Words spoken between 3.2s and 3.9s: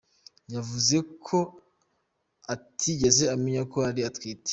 amenya ko